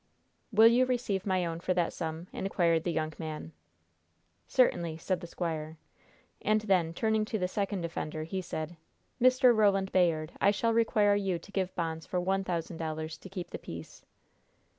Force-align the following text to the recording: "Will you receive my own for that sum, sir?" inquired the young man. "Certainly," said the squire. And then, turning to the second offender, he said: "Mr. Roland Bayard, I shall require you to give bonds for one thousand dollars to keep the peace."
"Will 0.51 0.65
you 0.65 0.87
receive 0.87 1.27
my 1.27 1.45
own 1.45 1.59
for 1.59 1.75
that 1.75 1.93
sum, 1.93 2.25
sir?" 2.31 2.39
inquired 2.39 2.85
the 2.85 2.91
young 2.91 3.13
man. 3.19 3.51
"Certainly," 4.47 4.97
said 4.97 5.21
the 5.21 5.27
squire. 5.27 5.77
And 6.41 6.61
then, 6.61 6.91
turning 6.91 7.23
to 7.25 7.37
the 7.37 7.47
second 7.47 7.85
offender, 7.85 8.23
he 8.23 8.41
said: 8.41 8.77
"Mr. 9.21 9.55
Roland 9.55 9.91
Bayard, 9.91 10.31
I 10.41 10.49
shall 10.49 10.73
require 10.73 11.13
you 11.13 11.37
to 11.37 11.51
give 11.51 11.75
bonds 11.75 12.07
for 12.07 12.19
one 12.19 12.43
thousand 12.43 12.77
dollars 12.77 13.15
to 13.19 13.29
keep 13.29 13.51
the 13.51 13.59
peace." 13.59 14.03